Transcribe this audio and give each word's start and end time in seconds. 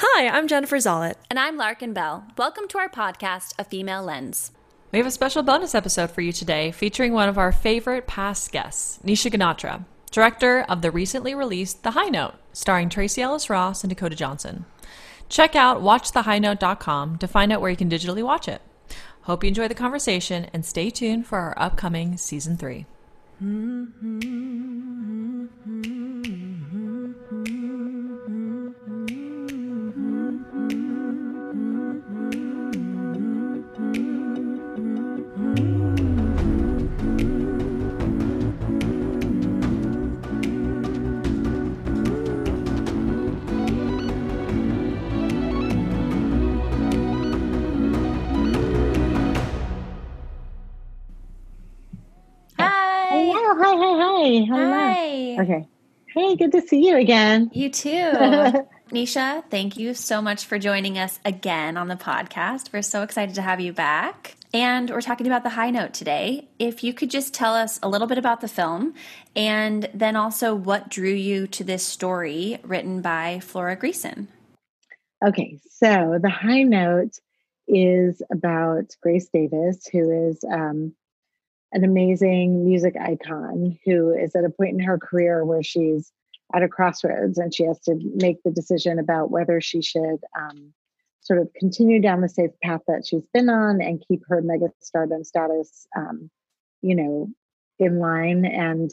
Hi, 0.00 0.28
I'm 0.28 0.46
Jennifer 0.46 0.76
Zollet. 0.76 1.14
And 1.28 1.40
I'm 1.40 1.56
Larkin 1.56 1.92
Bell. 1.92 2.24
Welcome 2.36 2.68
to 2.68 2.78
our 2.78 2.88
podcast, 2.88 3.54
A 3.58 3.64
Female 3.64 4.00
Lens. 4.02 4.52
We 4.92 4.98
have 4.98 5.08
a 5.08 5.10
special 5.10 5.42
bonus 5.42 5.74
episode 5.74 6.12
for 6.12 6.20
you 6.20 6.30
today 6.30 6.70
featuring 6.70 7.12
one 7.12 7.28
of 7.28 7.36
our 7.36 7.50
favorite 7.50 8.06
past 8.06 8.52
guests, 8.52 9.00
Nisha 9.04 9.28
Ganatra, 9.28 9.84
director 10.12 10.60
of 10.68 10.82
the 10.82 10.92
recently 10.92 11.34
released 11.34 11.82
The 11.82 11.90
High 11.90 12.10
Note, 12.10 12.34
starring 12.52 12.88
Tracee 12.88 13.22
Ellis 13.22 13.50
Ross 13.50 13.82
and 13.82 13.88
Dakota 13.88 14.14
Johnson. 14.14 14.66
Check 15.28 15.56
out 15.56 15.82
watchthehighnote.com 15.82 17.18
to 17.18 17.26
find 17.26 17.52
out 17.52 17.60
where 17.60 17.70
you 17.70 17.76
can 17.76 17.90
digitally 17.90 18.22
watch 18.22 18.46
it. 18.46 18.62
Hope 19.22 19.42
you 19.42 19.48
enjoy 19.48 19.66
the 19.66 19.74
conversation 19.74 20.46
and 20.52 20.64
stay 20.64 20.90
tuned 20.90 21.26
for 21.26 21.38
our 21.38 21.54
upcoming 21.60 22.16
season 22.16 22.56
3. 22.56 22.86
Okay. 55.38 55.68
Hey, 56.08 56.34
good 56.34 56.50
to 56.52 56.60
see 56.62 56.88
you 56.88 56.96
again. 56.96 57.50
You 57.52 57.70
too. 57.70 57.90
Nisha, 58.90 59.44
thank 59.50 59.76
you 59.76 59.94
so 59.94 60.20
much 60.20 60.46
for 60.46 60.58
joining 60.58 60.98
us 60.98 61.20
again 61.24 61.76
on 61.76 61.86
the 61.86 61.94
podcast. 61.94 62.72
We're 62.72 62.82
so 62.82 63.02
excited 63.02 63.36
to 63.36 63.42
have 63.42 63.60
you 63.60 63.72
back. 63.72 64.34
And 64.52 64.90
we're 64.90 65.02
talking 65.02 65.26
about 65.26 65.44
the 65.44 65.50
high 65.50 65.70
note 65.70 65.92
today. 65.92 66.48
If 66.58 66.82
you 66.82 66.92
could 66.92 67.10
just 67.10 67.34
tell 67.34 67.54
us 67.54 67.78
a 67.82 67.88
little 67.88 68.08
bit 68.08 68.18
about 68.18 68.40
the 68.40 68.48
film 68.48 68.94
and 69.36 69.88
then 69.94 70.16
also 70.16 70.54
what 70.54 70.88
drew 70.88 71.12
you 71.12 71.46
to 71.48 71.62
this 71.62 71.84
story 71.84 72.58
written 72.64 73.00
by 73.00 73.40
Flora 73.40 73.76
Greeson. 73.76 74.26
Okay, 75.24 75.60
so 75.70 76.18
the 76.20 76.30
high 76.30 76.62
note 76.62 77.18
is 77.68 78.22
about 78.32 78.96
Grace 79.02 79.28
Davis, 79.28 79.86
who 79.86 80.30
is 80.30 80.42
um, 80.50 80.94
an 81.72 81.84
amazing 81.84 82.64
music 82.64 82.94
icon 83.00 83.78
who 83.84 84.14
is 84.14 84.34
at 84.34 84.44
a 84.44 84.50
point 84.50 84.74
in 84.74 84.80
her 84.80 84.98
career 84.98 85.44
where 85.44 85.62
she's 85.62 86.12
at 86.54 86.62
a 86.62 86.68
crossroads 86.68 87.38
and 87.38 87.54
she 87.54 87.64
has 87.64 87.78
to 87.80 87.98
make 88.14 88.42
the 88.42 88.50
decision 88.50 88.98
about 88.98 89.30
whether 89.30 89.60
she 89.60 89.82
should 89.82 90.18
um, 90.38 90.72
sort 91.20 91.40
of 91.40 91.52
continue 91.54 92.00
down 92.00 92.22
the 92.22 92.28
safe 92.28 92.50
path 92.62 92.80
that 92.88 93.06
she's 93.06 93.26
been 93.34 93.50
on 93.50 93.82
and 93.82 94.02
keep 94.08 94.22
her 94.28 94.40
mega 94.40 94.68
stardom 94.80 95.24
status, 95.24 95.86
um, 95.96 96.30
you 96.80 96.94
know, 96.94 97.28
in 97.78 97.98
line 97.98 98.46
and 98.46 98.92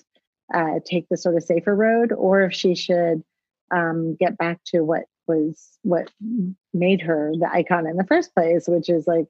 uh, 0.53 0.79
take 0.85 1.07
the 1.09 1.17
sort 1.17 1.35
of 1.35 1.43
safer 1.43 1.73
road, 1.73 2.11
or 2.11 2.43
if 2.43 2.53
she 2.53 2.75
should 2.75 3.23
um, 3.71 4.15
get 4.15 4.37
back 4.37 4.59
to 4.65 4.81
what 4.81 5.03
was 5.27 5.79
what 5.81 6.11
made 6.73 7.01
her 7.01 7.31
the 7.39 7.49
icon 7.51 7.87
in 7.87 7.97
the 7.97 8.03
first 8.03 8.33
place, 8.35 8.67
which 8.67 8.89
is 8.89 9.07
like 9.07 9.25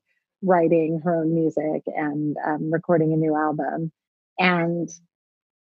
writing 0.45 1.01
her 1.03 1.15
own 1.21 1.33
music 1.33 1.83
and 1.87 2.37
um, 2.45 2.71
recording 2.71 3.13
a 3.13 3.17
new 3.17 3.35
album. 3.35 3.91
And 4.39 4.89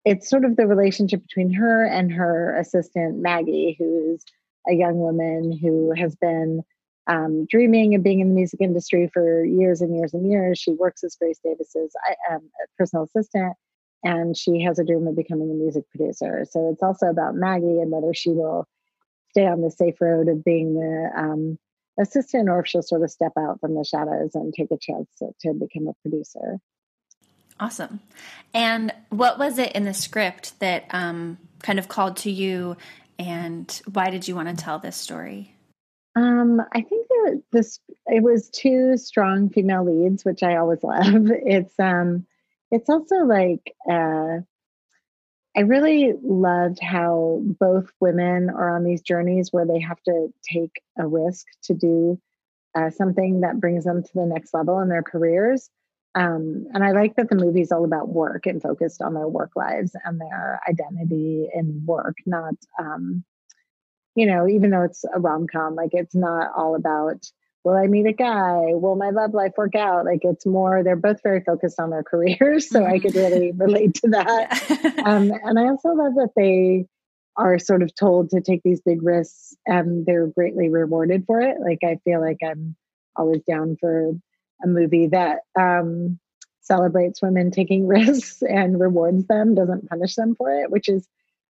it's 0.04 0.28
sort 0.28 0.44
of 0.44 0.56
the 0.56 0.66
relationship 0.66 1.22
between 1.22 1.52
her 1.52 1.84
and 1.84 2.12
her 2.12 2.56
assistant, 2.56 3.18
Maggie, 3.18 3.76
who's 3.78 4.22
a 4.68 4.74
young 4.74 4.98
woman 4.98 5.56
who 5.60 5.92
has 5.96 6.14
been 6.16 6.62
um, 7.08 7.46
dreaming 7.48 7.94
of 7.94 8.02
being 8.02 8.20
in 8.20 8.28
the 8.28 8.34
music 8.34 8.60
industry 8.60 9.08
for 9.12 9.44
years 9.44 9.80
and 9.80 9.96
years 9.96 10.12
and 10.12 10.28
years. 10.30 10.58
She 10.58 10.72
works 10.72 11.04
as 11.04 11.16
Grace 11.16 11.38
Davis's 11.42 11.92
um, 12.30 12.40
personal 12.78 13.04
assistant, 13.04 13.54
and 14.02 14.36
she 14.36 14.60
has 14.62 14.78
a 14.78 14.84
dream 14.84 15.06
of 15.06 15.16
becoming 15.16 15.50
a 15.50 15.54
music 15.54 15.84
producer. 15.90 16.44
So 16.50 16.70
it's 16.72 16.82
also 16.82 17.06
about 17.06 17.34
Maggie 17.34 17.80
and 17.80 17.90
whether 17.90 18.12
she 18.12 18.30
will 18.30 18.66
stay 19.30 19.46
on 19.46 19.60
the 19.60 19.70
safe 19.70 20.00
road 20.00 20.28
of 20.28 20.44
being 20.44 20.74
the 20.74 21.10
um, 21.16 21.58
assistant 21.98 22.48
or 22.48 22.60
if 22.60 22.66
she'll 22.66 22.82
sort 22.82 23.02
of 23.02 23.10
step 23.10 23.32
out 23.38 23.60
from 23.60 23.74
the 23.74 23.84
shadows 23.84 24.34
and 24.34 24.52
take 24.54 24.70
a 24.70 24.78
chance 24.78 25.08
to, 25.18 25.30
to 25.40 25.52
become 25.54 25.88
a 25.88 25.94
producer. 26.02 26.58
Awesome. 27.58 28.00
And 28.52 28.92
what 29.08 29.38
was 29.38 29.58
it 29.58 29.72
in 29.72 29.84
the 29.84 29.94
script 29.94 30.58
that 30.60 30.84
um, 30.90 31.38
kind 31.62 31.78
of 31.78 31.88
called 31.88 32.18
to 32.18 32.30
you, 32.30 32.76
and 33.18 33.80
why 33.92 34.10
did 34.10 34.28
you 34.28 34.34
want 34.34 34.48
to 34.48 34.62
tell 34.62 34.78
this 34.78 34.96
story? 34.96 35.54
Um, 36.14 36.60
I 36.72 36.80
think 36.82 37.08
that 37.08 37.42
this 37.52 37.80
it 38.06 38.22
was 38.22 38.50
two 38.50 38.96
strong 38.98 39.48
female 39.50 39.84
leads, 39.84 40.24
which 40.24 40.42
I 40.42 40.56
always 40.56 40.80
love. 40.82 41.30
It's 41.30 41.78
um, 41.78 42.26
it's 42.70 42.90
also 42.90 43.16
like 43.24 43.74
uh, 43.90 44.40
I 45.56 45.60
really 45.60 46.12
loved 46.22 46.80
how 46.82 47.40
both 47.58 47.90
women 47.98 48.50
are 48.50 48.76
on 48.76 48.84
these 48.84 49.00
journeys 49.00 49.52
where 49.52 49.64
they 49.64 49.80
have 49.80 50.02
to 50.02 50.28
take 50.42 50.82
a 50.98 51.06
risk 51.06 51.46
to 51.64 51.74
do 51.74 52.20
uh, 52.74 52.90
something 52.90 53.40
that 53.40 53.58
brings 53.58 53.84
them 53.84 54.02
to 54.02 54.10
the 54.14 54.26
next 54.26 54.52
level 54.52 54.80
in 54.80 54.90
their 54.90 55.02
careers. 55.02 55.70
Um, 56.14 56.66
and 56.74 56.84
I 56.84 56.92
like 56.92 57.16
that 57.16 57.30
the 57.30 57.36
movie's 57.36 57.72
all 57.72 57.84
about 57.84 58.10
work 58.10 58.46
and 58.46 58.60
focused 58.60 59.00
on 59.00 59.14
their 59.14 59.28
work 59.28 59.52
lives 59.56 59.96
and 60.04 60.20
their 60.20 60.60
identity 60.68 61.48
in 61.54 61.82
work, 61.86 62.16
not, 62.26 62.54
um, 62.78 63.24
you 64.14 64.26
know, 64.26 64.46
even 64.48 64.70
though 64.70 64.82
it's 64.82 65.04
a 65.14 65.20
rom 65.20 65.46
com, 65.46 65.74
like 65.74 65.90
it's 65.92 66.14
not 66.14 66.52
all 66.54 66.74
about, 66.74 67.24
will 67.66 67.74
I 67.74 67.88
meet 67.88 68.06
a 68.06 68.12
guy? 68.12 68.74
Will 68.74 68.94
my 68.94 69.10
love 69.10 69.34
life 69.34 69.54
work 69.56 69.74
out? 69.74 70.04
Like 70.04 70.20
it's 70.22 70.46
more, 70.46 70.84
they're 70.84 70.94
both 70.94 71.20
very 71.24 71.40
focused 71.40 71.80
on 71.80 71.90
their 71.90 72.04
careers. 72.04 72.70
So 72.70 72.80
mm-hmm. 72.80 72.92
I 72.92 72.98
could 73.00 73.16
really 73.16 73.50
relate 73.50 73.94
to 73.94 74.08
that. 74.10 75.02
um, 75.04 75.32
and 75.42 75.58
I 75.58 75.64
also 75.64 75.88
love 75.88 76.14
that 76.14 76.30
they, 76.36 76.86
are 77.36 77.58
sort 77.58 77.82
of 77.82 77.94
told 77.94 78.30
to 78.30 78.40
take 78.40 78.62
these 78.62 78.80
big 78.80 79.02
risks 79.02 79.54
and 79.66 80.06
they're 80.06 80.28
greatly 80.28 80.70
rewarded 80.70 81.24
for 81.26 81.42
it. 81.42 81.58
Like 81.60 81.80
I 81.84 81.98
feel 82.04 82.18
like 82.18 82.38
I'm 82.42 82.76
always 83.14 83.42
down 83.42 83.76
for 83.78 84.12
a 84.64 84.66
movie 84.66 85.08
that 85.08 85.40
um, 85.58 86.18
celebrates 86.62 87.20
women 87.20 87.50
taking 87.50 87.86
risks 87.88 88.42
and 88.42 88.80
rewards 88.80 89.26
them, 89.26 89.54
doesn't 89.54 89.88
punish 89.90 90.14
them 90.14 90.34
for 90.34 90.50
it, 90.62 90.70
which 90.70 90.88
is 90.88 91.06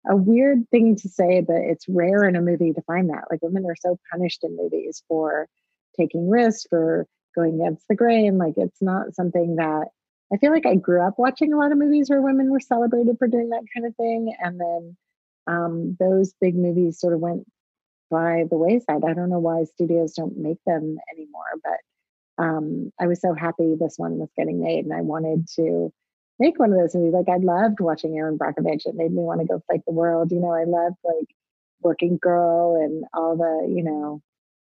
a 0.10 0.16
weird 0.16 0.68
thing 0.72 0.96
to 0.96 1.10
say, 1.10 1.42
but 1.42 1.58
it's 1.58 1.88
rare 1.88 2.24
in 2.24 2.36
a 2.36 2.42
movie 2.42 2.74
to 2.74 2.82
find 2.84 3.10
that. 3.10 3.26
Like 3.30 3.44
women 3.44 3.66
are 3.66 3.76
so 3.80 4.00
punished 4.12 4.44
in 4.44 4.58
movies 4.58 5.04
for 5.08 5.48
taking 5.98 6.30
risks, 6.30 6.66
for 6.70 7.08
going 7.36 7.62
against 7.62 7.88
the 7.88 7.96
grain. 7.96 8.38
Like 8.38 8.56
it's 8.58 8.82
not 8.82 9.14
something 9.14 9.58
that 9.58 9.88
I 10.34 10.38
feel 10.38 10.52
like 10.52 10.66
I 10.66 10.76
grew 10.76 11.06
up 11.06 11.16
watching 11.18 11.54
a 11.54 11.58
lot 11.58 11.72
of 11.72 11.78
movies 11.78 12.10
where 12.10 12.22
women 12.22 12.50
were 12.50 12.60
celebrated 12.60 13.18
for 13.20 13.28
doing 13.28 13.50
that 13.50 13.64
kind 13.74 13.86
of 13.86 13.96
thing. 13.96 14.34
And 14.40 14.60
then 14.60 14.98
um, 15.48 15.98
those 16.00 16.34
big 16.42 16.56
movies 16.56 17.00
sort 17.00 17.14
of 17.14 17.20
went 17.20 17.46
by 18.10 18.46
the 18.50 18.58
wayside. 18.58 19.04
I 19.08 19.14
don't 19.14 19.30
know 19.30 19.40
why 19.40 19.64
studios 19.66 20.14
don't 20.14 20.38
make 20.38 20.60
them 20.66 20.98
anymore, 21.14 21.44
but 21.64 22.44
um, 22.44 22.92
I 23.00 23.08
was 23.08 23.22
so 23.22 23.34
happy 23.34 23.76
this 23.76 23.96
one 23.98 24.18
was 24.18 24.30
getting 24.38 24.62
made, 24.62 24.86
and 24.86 24.94
I 24.94 25.02
wanted 25.02 25.48
to 25.56 25.92
make 26.40 26.60
one 26.60 26.72
of 26.72 26.78
those 26.78 26.96
movies. 26.96 27.14
Like 27.14 27.30
I 27.30 27.38
loved 27.38 27.80
watching 27.80 28.18
Erin 28.18 28.38
Brockovich; 28.38 28.86
it 28.86 28.96
made 28.96 29.12
me 29.12 29.22
want 29.22 29.42
to 29.42 29.48
go 29.48 29.64
fight 29.68 29.82
the 29.88 29.94
world. 29.94 30.32
You 30.32 30.40
know, 30.40 30.52
I 30.52 30.66
loved 30.66 30.98
like 31.04 31.30
Working 31.82 32.18
Girl 32.22 32.76
and 32.76 33.06
all 33.14 33.38
the 33.38 33.74
you 33.74 33.84
know 33.84 34.22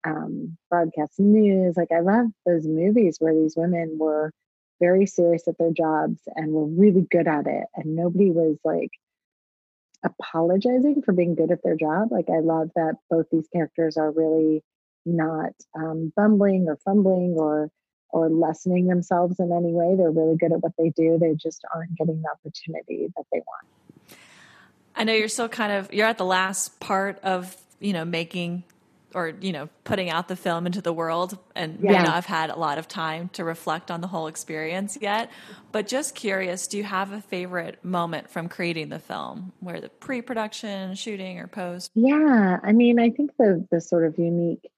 um, 0.07 0.57
broadcast 0.71 1.19
news. 1.19 1.77
Like 1.77 1.93
I 1.93 2.01
love 2.01 2.27
those 2.47 2.67
movies 2.67 3.17
where 3.19 3.35
these 3.35 3.57
women 3.57 3.97
were 3.99 4.33
very 4.81 5.07
serious 5.07 5.49
at 5.49 5.59
their 5.59 5.73
jobs 5.73 6.21
and 6.37 6.53
were 6.53 6.67
really 6.67 7.07
good 7.11 7.27
at 7.27 7.47
it, 7.47 7.65
and 7.75 7.97
nobody 7.97 8.31
was 8.31 8.57
like 8.65 8.91
apologizing 10.05 11.03
for 11.03 11.13
being 11.13 11.35
good 11.35 11.51
at 11.51 11.63
their 11.63 11.77
job. 11.77 12.13
Like 12.13 12.29
I 12.31 12.41
love 12.41 12.71
that 12.77 12.95
both 13.11 13.27
these 13.31 13.49
characters 13.53 13.97
are 13.97 14.11
really 14.11 14.63
not 15.05 15.53
um, 15.75 16.13
bumbling 16.17 16.67
or 16.69 16.77
fumbling 16.85 17.35
or 17.37 17.71
or 18.11 18.31
lessening 18.31 18.87
themselves 18.87 19.41
in 19.41 19.51
any 19.53 19.73
way. 19.73 19.97
They're 19.97 20.11
really 20.11 20.37
good 20.37 20.53
at 20.53 20.63
what 20.63 20.73
they 20.79 20.91
do. 20.91 21.19
They 21.21 21.35
just 21.35 21.65
aren't 21.75 21.97
getting 21.97 22.23
the 22.23 22.29
opportunity 22.31 23.09
that 23.17 23.25
they 23.33 23.39
want. 23.39 24.19
I 24.95 25.05
know 25.05 25.13
you're 25.13 25.29
still 25.29 25.49
kind 25.49 25.73
of 25.73 25.93
you're 25.93 26.07
at 26.07 26.19
the 26.19 26.25
last 26.25 26.79
part 26.81 27.19
of 27.21 27.57
you 27.81 27.93
know 27.93 28.05
making 28.05 28.65
or 29.17 29.33
you 29.41 29.51
know 29.51 29.69
putting 29.85 30.11
out 30.11 30.29
the 30.29 30.37
film 30.37 30.67
into 30.67 30.83
the 30.83 30.93
world 30.93 31.39
and 31.57 31.79
yeah. 31.81 31.93
may 31.93 31.99
not 31.99 32.15
have 32.15 32.27
had 32.27 32.51
a 32.51 32.57
lot 32.57 32.79
of 32.79 32.87
time 32.87 33.31
to 33.31 33.43
reflect 33.43 33.91
on 33.91 34.01
the 34.03 34.07
whole 34.07 34.27
experience 34.27 34.97
yet. 35.01 35.31
But 35.73 35.89
just 35.89 36.15
curious 36.15 36.67
do 36.69 36.77
you 36.77 36.85
have 36.85 37.13
a 37.13 37.21
favorite 37.23 37.85
moment 37.85 38.31
from 38.31 38.49
creating 38.49 38.91
the 38.91 38.99
film? 38.99 39.53
Where 39.61 39.81
the 39.81 39.89
pre-production 39.89 40.95
shooting 40.95 41.41
or 41.41 41.49
post? 41.49 41.91
Yeah 41.95 42.61
i 42.63 42.73
mean 42.73 43.01
i 43.01 43.11
think 43.11 43.31
the 43.39 43.67
the 43.71 43.81
sort 43.81 44.05
of 44.05 44.19
unique 44.19 44.71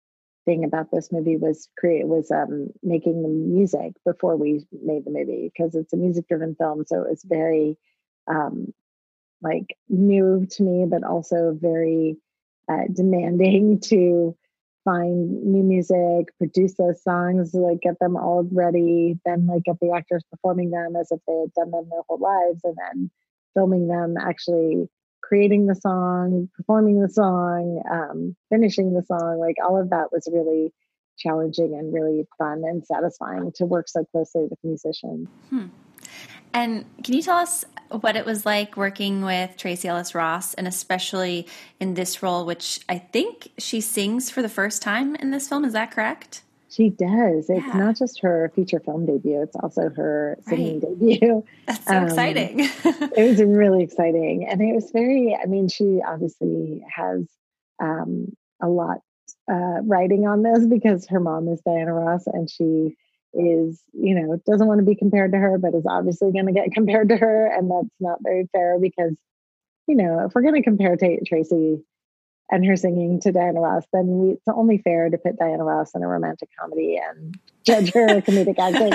thing 0.44 0.64
about 0.64 0.90
this 0.90 1.12
movie 1.12 1.36
was 1.36 1.68
create 1.76 2.06
was 2.06 2.30
um, 2.30 2.68
making 2.82 3.22
the 3.22 3.28
music 3.28 3.92
before 4.06 4.36
we 4.36 4.66
made 4.72 5.04
the 5.04 5.10
movie 5.10 5.52
because 5.52 5.74
it's 5.74 5.92
a 5.92 5.96
music 5.96 6.26
driven 6.28 6.54
film 6.54 6.84
so 6.86 7.02
it 7.02 7.10
was 7.10 7.22
very 7.22 7.76
um, 8.28 8.72
like 9.42 9.76
new 9.88 10.46
to 10.50 10.62
me 10.62 10.86
but 10.86 11.04
also 11.04 11.56
very 11.60 12.16
uh, 12.68 12.84
demanding 12.92 13.80
to 13.84 14.36
find 14.84 15.44
new 15.44 15.62
music, 15.62 16.28
produce 16.38 16.74
those 16.74 17.02
songs, 17.02 17.52
like 17.54 17.80
get 17.80 17.98
them 18.00 18.16
all 18.16 18.48
ready, 18.52 19.18
then 19.24 19.46
like 19.46 19.64
get 19.64 19.78
the 19.80 19.92
actors 19.92 20.24
performing 20.30 20.70
them 20.70 20.96
as 20.96 21.10
if 21.10 21.20
they 21.26 21.40
had 21.40 21.52
done 21.54 21.70
them 21.70 21.88
their 21.90 22.02
whole 22.08 22.18
lives, 22.18 22.60
and 22.64 22.76
then 22.76 23.10
filming 23.54 23.88
them 23.88 24.16
actually 24.18 24.88
creating 25.22 25.66
the 25.66 25.74
song, 25.74 26.48
performing 26.56 27.00
the 27.00 27.08
song, 27.08 27.82
um, 27.90 28.34
finishing 28.50 28.94
the 28.94 29.02
song. 29.02 29.38
Like 29.38 29.56
all 29.62 29.78
of 29.80 29.90
that 29.90 30.10
was 30.10 30.28
really 30.32 30.72
challenging 31.18 31.74
and 31.74 31.92
really 31.92 32.26
fun 32.38 32.62
and 32.64 32.84
satisfying 32.86 33.52
to 33.56 33.66
work 33.66 33.88
so 33.88 34.04
closely 34.06 34.44
with 34.44 34.58
musicians. 34.62 35.28
Hmm. 35.50 35.66
And 36.54 36.84
can 37.04 37.14
you 37.14 37.22
tell 37.22 37.36
us 37.36 37.64
what 37.90 38.16
it 38.16 38.24
was 38.24 38.44
like 38.44 38.76
working 38.76 39.22
with 39.24 39.56
Tracee 39.56 39.88
Ellis 39.88 40.14
Ross, 40.14 40.54
and 40.54 40.66
especially 40.66 41.46
in 41.80 41.94
this 41.94 42.22
role, 42.22 42.44
which 42.44 42.80
I 42.88 42.98
think 42.98 43.50
she 43.58 43.80
sings 43.80 44.30
for 44.30 44.42
the 44.42 44.48
first 44.48 44.82
time 44.82 45.14
in 45.16 45.30
this 45.30 45.48
film? 45.48 45.64
Is 45.64 45.72
that 45.72 45.90
correct? 45.90 46.42
She 46.70 46.90
does. 46.90 47.48
It's 47.48 47.66
yeah. 47.66 47.72
not 47.78 47.96
just 47.96 48.20
her 48.20 48.52
feature 48.54 48.78
film 48.78 49.06
debut, 49.06 49.42
it's 49.42 49.56
also 49.56 49.88
her 49.88 50.38
singing 50.46 50.80
right. 50.80 50.98
debut. 50.98 51.44
That's 51.66 51.86
so 51.86 51.96
um, 51.96 52.04
exciting. 52.04 52.60
it 52.84 53.28
was 53.28 53.42
really 53.42 53.82
exciting. 53.82 54.46
And 54.46 54.60
it 54.60 54.74
was 54.74 54.90
very, 54.90 55.36
I 55.42 55.46
mean, 55.46 55.68
she 55.68 56.00
obviously 56.06 56.84
has 56.94 57.26
um, 57.82 58.36
a 58.60 58.68
lot 58.68 58.98
uh, 59.50 59.80
writing 59.82 60.26
on 60.26 60.42
this 60.42 60.66
because 60.66 61.06
her 61.06 61.20
mom 61.20 61.48
is 61.48 61.60
Diana 61.62 61.94
Ross 61.94 62.26
and 62.26 62.50
she 62.50 62.96
is, 63.34 63.82
you 63.92 64.14
know, 64.14 64.40
doesn't 64.46 64.66
want 64.66 64.80
to 64.80 64.84
be 64.84 64.94
compared 64.94 65.32
to 65.32 65.38
her, 65.38 65.58
but 65.58 65.74
is 65.74 65.86
obviously 65.88 66.32
going 66.32 66.46
to 66.46 66.52
get 66.52 66.72
compared 66.72 67.08
to 67.10 67.16
her. 67.16 67.46
And 67.46 67.70
that's 67.70 67.94
not 68.00 68.18
very 68.22 68.48
fair 68.52 68.78
because, 68.78 69.14
you 69.86 69.94
know, 69.94 70.24
if 70.26 70.34
we're 70.34 70.42
going 70.42 70.54
to 70.54 70.62
compare 70.62 70.96
T- 70.96 71.20
Tracee 71.26 71.78
and 72.50 72.64
her 72.64 72.76
singing 72.76 73.20
to 73.20 73.32
Diana 73.32 73.60
Ross, 73.60 73.84
then 73.92 74.06
we, 74.06 74.30
it's 74.32 74.48
only 74.48 74.78
fair 74.78 75.10
to 75.10 75.18
put 75.18 75.38
Diana 75.38 75.64
Ross 75.64 75.94
in 75.94 76.02
a 76.02 76.08
romantic 76.08 76.48
comedy 76.58 76.98
and 76.98 77.38
judge 77.64 77.92
her 77.92 78.06
comedic 78.22 78.58
acting. 78.58 78.94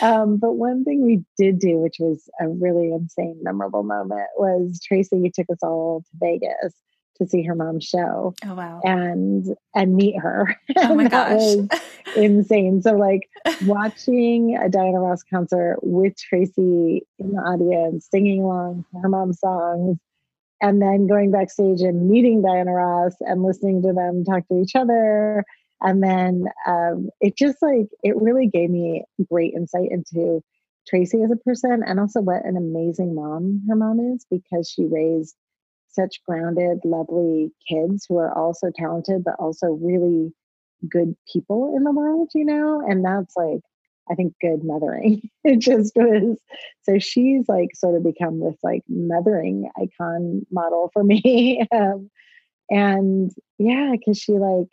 um, 0.02 0.36
but 0.36 0.52
one 0.52 0.84
thing 0.84 1.04
we 1.04 1.24
did 1.36 1.58
do, 1.58 1.78
which 1.78 1.96
was 1.98 2.28
a 2.40 2.48
really 2.48 2.92
insane, 2.92 3.40
memorable 3.42 3.82
moment, 3.82 4.28
was 4.38 4.80
Tracee 4.80 5.30
took 5.34 5.50
us 5.50 5.58
all 5.62 6.02
to 6.02 6.10
Vegas 6.20 6.74
to 7.20 7.28
see 7.28 7.42
her 7.42 7.54
mom's 7.54 7.84
show. 7.84 8.34
Oh 8.44 8.54
wow. 8.54 8.80
And 8.82 9.46
and 9.74 9.94
meet 9.94 10.18
her. 10.18 10.56
Oh 10.76 10.94
my 10.94 11.08
gosh. 11.08 11.56
insane. 12.16 12.82
So 12.82 12.92
like 12.92 13.28
watching 13.66 14.56
a 14.56 14.68
Diana 14.68 15.00
Ross 15.00 15.22
concert 15.22 15.78
with 15.82 16.16
Tracee 16.16 17.02
in 17.18 17.32
the 17.32 17.38
audience, 17.38 18.08
singing 18.10 18.42
along 18.42 18.84
her 19.02 19.08
mom's 19.08 19.40
songs, 19.40 19.98
and 20.60 20.80
then 20.80 21.06
going 21.06 21.30
backstage 21.30 21.80
and 21.80 22.08
meeting 22.08 22.42
Diana 22.42 22.72
Ross 22.72 23.14
and 23.20 23.42
listening 23.42 23.82
to 23.82 23.92
them 23.92 24.24
talk 24.24 24.48
to 24.48 24.60
each 24.60 24.74
other. 24.74 25.44
And 25.82 26.02
then 26.02 26.44
um, 26.66 27.10
it 27.20 27.36
just 27.36 27.58
like 27.62 27.88
it 28.02 28.16
really 28.16 28.46
gave 28.46 28.70
me 28.70 29.04
great 29.30 29.54
insight 29.54 29.90
into 29.90 30.42
Tracee 30.88 31.22
as 31.22 31.30
a 31.30 31.36
person 31.36 31.82
and 31.86 32.00
also 32.00 32.20
what 32.20 32.44
an 32.44 32.56
amazing 32.56 33.14
mom 33.14 33.62
her 33.68 33.76
mom 33.76 34.00
is 34.00 34.26
because 34.30 34.68
she 34.68 34.86
raised 34.86 35.36
such 35.90 36.22
grounded, 36.26 36.80
lovely 36.84 37.52
kids 37.68 38.06
who 38.08 38.16
are 38.16 38.36
also 38.36 38.70
talented, 38.74 39.24
but 39.24 39.34
also 39.38 39.68
really 39.68 40.32
good 40.88 41.16
people 41.30 41.74
in 41.76 41.84
the 41.84 41.92
world, 41.92 42.30
you 42.34 42.44
know? 42.44 42.80
And 42.86 43.04
that's 43.04 43.36
like, 43.36 43.60
I 44.10 44.14
think, 44.14 44.34
good 44.40 44.64
mothering. 44.64 45.28
it 45.44 45.58
just 45.58 45.94
was. 45.96 46.38
So 46.82 46.98
she's 46.98 47.48
like 47.48 47.70
sort 47.74 47.96
of 47.96 48.04
become 48.04 48.40
this 48.40 48.56
like 48.62 48.82
mothering 48.88 49.70
icon 49.76 50.46
model 50.50 50.90
for 50.92 51.04
me. 51.04 51.66
um, 51.72 52.10
and 52.70 53.30
yeah, 53.58 53.92
because 53.92 54.18
she 54.18 54.32
like, 54.32 54.68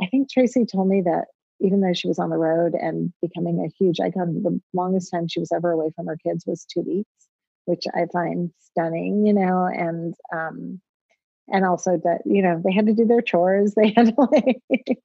I 0.00 0.06
think 0.06 0.30
Tracee 0.30 0.66
told 0.66 0.88
me 0.88 1.02
that 1.02 1.26
even 1.60 1.80
though 1.80 1.94
she 1.94 2.08
was 2.08 2.18
on 2.18 2.28
the 2.28 2.36
road 2.36 2.74
and 2.74 3.12
becoming 3.22 3.60
a 3.60 3.72
huge 3.82 3.98
icon, 3.98 4.42
the 4.42 4.60
longest 4.74 5.10
time 5.10 5.26
she 5.26 5.40
was 5.40 5.52
ever 5.52 5.70
away 5.70 5.90
from 5.94 6.06
her 6.06 6.18
kids 6.22 6.44
was 6.46 6.66
two 6.66 6.82
weeks 6.82 7.28
which 7.66 7.84
I 7.94 8.06
find 8.12 8.50
stunning, 8.58 9.26
you 9.26 9.32
know, 9.34 9.66
and 9.66 10.14
um 10.32 10.80
and 11.48 11.64
also 11.64 12.00
that, 12.02 12.22
you 12.24 12.42
know, 12.42 12.60
they 12.64 12.72
had 12.72 12.86
to 12.86 12.94
do 12.94 13.06
their 13.06 13.22
chores. 13.22 13.74
They 13.76 13.92
had 13.96 14.14
to 14.16 14.28
like 14.32 14.98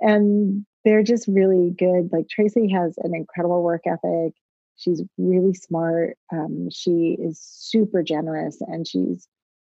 and 0.00 0.66
they're 0.84 1.02
just 1.02 1.28
really 1.28 1.70
good. 1.70 2.10
Like 2.12 2.28
Tracee 2.28 2.70
has 2.70 2.98
an 2.98 3.14
incredible 3.14 3.62
work 3.62 3.82
ethic. 3.86 4.34
She's 4.76 5.02
really 5.16 5.54
smart. 5.54 6.16
Um, 6.32 6.68
she 6.70 7.16
is 7.20 7.40
super 7.40 8.02
generous 8.02 8.60
and 8.60 8.86
she's 8.86 9.28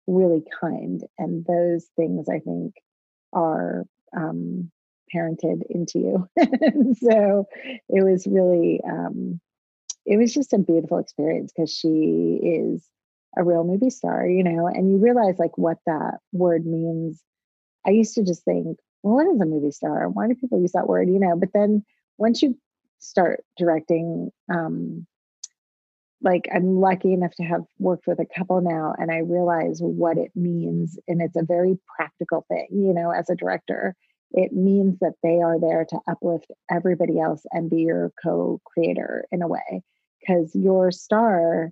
really 0.07 0.43
kind. 0.61 1.01
And 1.17 1.45
those 1.45 1.87
things 1.97 2.27
I 2.29 2.39
think 2.39 2.75
are 3.33 3.85
um, 4.15 4.71
parented 5.13 5.63
into 5.69 5.99
you. 5.99 6.29
so 7.01 7.47
it 7.89 8.03
was 8.03 8.27
really 8.27 8.81
um, 8.87 9.39
it 10.05 10.17
was 10.17 10.33
just 10.33 10.53
a 10.53 10.57
beautiful 10.57 10.97
experience 10.97 11.51
because 11.55 11.73
she 11.73 12.39
is 12.41 12.87
a 13.37 13.43
real 13.43 13.63
movie 13.63 13.89
star, 13.89 14.27
you 14.27 14.43
know, 14.43 14.67
and 14.67 14.91
you 14.91 14.97
realize 14.97 15.39
like 15.39 15.57
what 15.57 15.77
that 15.85 16.19
word 16.33 16.65
means. 16.65 17.21
I 17.85 17.91
used 17.91 18.15
to 18.15 18.23
just 18.23 18.43
think, 18.43 18.77
well, 19.03 19.15
what 19.15 19.33
is 19.33 19.41
a 19.41 19.45
movie 19.45 19.71
star? 19.71 20.09
Why 20.09 20.27
do 20.27 20.35
people 20.35 20.61
use 20.61 20.73
that 20.73 20.87
word, 20.87 21.07
you 21.07 21.19
know? 21.19 21.35
But 21.35 21.53
then 21.53 21.83
once 22.17 22.41
you 22.41 22.57
start 22.99 23.43
directing, 23.57 24.31
um, 24.53 25.07
like 26.21 26.47
I'm 26.53 26.79
lucky 26.79 27.13
enough 27.13 27.33
to 27.35 27.43
have 27.43 27.63
worked 27.79 28.05
with 28.05 28.19
a 28.19 28.27
couple 28.37 28.61
now, 28.61 28.93
and 28.97 29.11
I 29.11 29.19
realize 29.19 29.79
what 29.81 30.17
it 30.17 30.31
means. 30.35 30.99
And 31.07 31.21
it's 31.21 31.35
a 31.35 31.43
very 31.43 31.79
practical 31.95 32.45
thing, 32.47 32.67
you 32.71 32.93
know, 32.93 33.11
as 33.11 33.29
a 33.29 33.35
director 33.35 33.95
it 34.33 34.53
means 34.53 34.97
that 34.99 35.13
they 35.23 35.41
are 35.41 35.59
there 35.59 35.85
to 35.89 35.99
uplift 36.07 36.51
everybody 36.69 37.19
else 37.19 37.43
and 37.51 37.69
be 37.69 37.81
your 37.81 38.11
co-creator 38.23 39.25
in 39.31 39.41
a 39.41 39.47
way 39.47 39.83
because 40.19 40.53
your 40.55 40.91
star 40.91 41.71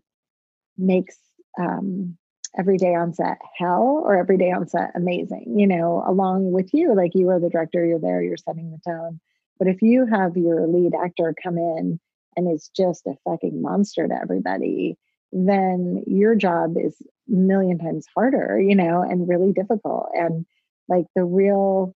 makes 0.77 1.17
um, 1.59 2.17
every 2.57 2.77
day 2.77 2.95
on 2.95 3.13
set 3.13 3.37
hell 3.57 4.01
or 4.03 4.17
every 4.17 4.37
day 4.37 4.51
on 4.51 4.67
set 4.67 4.91
amazing 4.95 5.53
you 5.55 5.67
know 5.67 6.03
along 6.07 6.51
with 6.51 6.69
you 6.73 6.95
like 6.95 7.11
you 7.13 7.29
are 7.29 7.39
the 7.39 7.49
director 7.49 7.85
you're 7.85 7.99
there 7.99 8.21
you're 8.21 8.37
setting 8.37 8.71
the 8.71 8.91
tone. 8.91 9.19
But 9.57 9.67
if 9.67 9.81
you 9.81 10.05
have 10.05 10.37
your 10.37 10.67
lead 10.67 10.93
actor 10.95 11.35
come 11.41 11.57
in 11.57 11.99
and 12.37 12.51
is 12.51 12.69
just 12.75 13.05
a 13.07 13.15
fucking 13.25 13.61
monster 13.61 14.07
to 14.07 14.13
everybody 14.13 14.97
then 15.31 16.03
your 16.07 16.33
job 16.33 16.75
is 16.77 16.95
million 17.27 17.77
times 17.77 18.07
harder 18.15 18.59
you 18.59 18.75
know 18.75 19.01
and 19.01 19.29
really 19.29 19.53
difficult. 19.53 20.09
And 20.13 20.45
like 20.87 21.05
the 21.15 21.23
real 21.23 21.93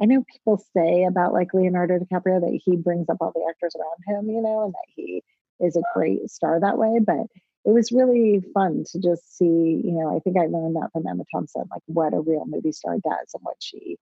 I 0.00 0.06
know 0.06 0.24
people 0.30 0.62
say 0.76 1.04
about 1.04 1.32
like 1.32 1.54
Leonardo 1.54 1.98
DiCaprio 1.98 2.40
that 2.40 2.60
he 2.64 2.76
brings 2.76 3.08
up 3.08 3.18
all 3.20 3.32
the 3.34 3.46
actors 3.48 3.74
around 3.76 4.18
him, 4.18 4.28
you 4.30 4.42
know, 4.42 4.64
and 4.64 4.72
that 4.72 4.86
he 4.94 5.22
is 5.60 5.76
a 5.76 5.82
great 5.94 6.28
star 6.30 6.58
that 6.60 6.78
way. 6.78 6.98
But 7.04 7.26
it 7.64 7.72
was 7.72 7.92
really 7.92 8.42
fun 8.52 8.84
to 8.92 9.00
just 9.00 9.38
see, 9.38 9.44
you 9.84 9.92
know, 9.92 10.14
I 10.14 10.20
think 10.20 10.36
I 10.36 10.46
learned 10.46 10.76
that 10.76 10.90
from 10.92 11.06
Emma 11.06 11.24
Thompson, 11.32 11.64
like 11.70 11.82
what 11.86 12.12
a 12.12 12.20
real 12.20 12.44
movie 12.46 12.72
star 12.72 12.94
does 12.94 13.30
and 13.32 13.42
what 13.42 13.56
she 13.60 13.96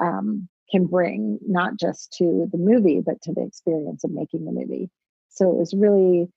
um, 0.00 0.48
can 0.70 0.86
bring, 0.86 1.38
not 1.46 1.78
just 1.78 2.12
to 2.18 2.48
the 2.52 2.58
movie, 2.58 3.00
but 3.04 3.20
to 3.22 3.32
the 3.32 3.42
experience 3.42 4.04
of 4.04 4.12
making 4.12 4.44
the 4.44 4.52
movie. 4.52 4.90
So 5.30 5.50
it 5.50 5.56
was 5.56 5.74
really 5.74 6.28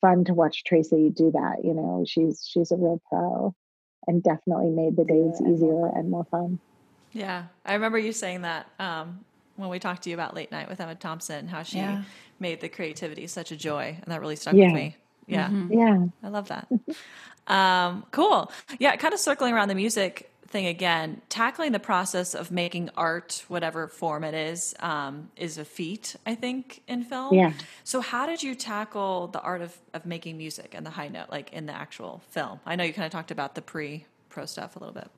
fun 0.00 0.24
to 0.24 0.34
watch 0.34 0.64
Tracee 0.64 1.10
do 1.10 1.30
that. 1.32 1.56
You 1.62 1.74
know, 1.74 2.04
she's 2.06 2.46
she's 2.48 2.70
a 2.70 2.76
real 2.76 3.02
pro 3.08 3.54
and 4.06 4.22
definitely 4.22 4.70
made 4.70 4.96
the 4.96 5.04
days 5.04 5.40
easier 5.42 5.86
and 5.86 6.10
more 6.10 6.24
fun. 6.30 6.58
Yeah, 7.12 7.44
I 7.64 7.74
remember 7.74 7.98
you 7.98 8.12
saying 8.12 8.42
that 8.42 8.66
um, 8.78 9.24
when 9.56 9.68
we 9.68 9.78
talked 9.78 10.02
to 10.04 10.10
you 10.10 10.14
about 10.14 10.34
Late 10.34 10.52
Night 10.52 10.68
with 10.68 10.80
Emma 10.80 10.94
Thompson, 10.94 11.48
how 11.48 11.62
she 11.62 11.78
yeah. 11.78 12.02
made 12.38 12.60
the 12.60 12.68
creativity 12.68 13.26
such 13.26 13.52
a 13.52 13.56
joy, 13.56 13.96
and 14.00 14.12
that 14.12 14.20
really 14.20 14.36
stuck 14.36 14.54
yeah. 14.54 14.66
with 14.66 14.74
me. 14.74 14.96
Yeah, 15.26 15.48
mm-hmm. 15.48 15.72
yeah, 15.72 16.06
I 16.22 16.28
love 16.28 16.48
that. 16.48 16.68
um, 17.46 18.04
cool. 18.10 18.50
Yeah, 18.78 18.96
kind 18.96 19.14
of 19.14 19.20
circling 19.20 19.54
around 19.54 19.68
the 19.68 19.74
music 19.74 20.30
thing 20.50 20.66
again. 20.66 21.22
Tackling 21.28 21.72
the 21.72 21.80
process 21.80 22.34
of 22.34 22.50
making 22.50 22.90
art, 22.96 23.44
whatever 23.48 23.86
form 23.86 24.24
it 24.24 24.34
is, 24.34 24.74
um, 24.80 25.30
is 25.36 25.58
a 25.58 25.64
feat. 25.64 26.16
I 26.26 26.34
think 26.34 26.82
in 26.88 27.04
film. 27.04 27.34
Yeah. 27.34 27.52
So, 27.84 28.00
how 28.00 28.26
did 28.26 28.42
you 28.42 28.54
tackle 28.54 29.28
the 29.28 29.40
art 29.40 29.62
of 29.62 29.76
of 29.94 30.04
making 30.06 30.36
music 30.36 30.74
and 30.74 30.84
the 30.84 30.90
high 30.90 31.08
note, 31.08 31.30
like 31.30 31.52
in 31.52 31.66
the 31.66 31.74
actual 31.74 32.22
film? 32.30 32.60
I 32.66 32.76
know 32.76 32.84
you 32.84 32.92
kind 32.92 33.06
of 33.06 33.12
talked 33.12 33.30
about 33.30 33.54
the 33.54 33.62
pre 33.62 34.06
pro 34.28 34.46
stuff 34.46 34.76
a 34.76 34.78
little 34.78 34.94
bit. 34.94 35.10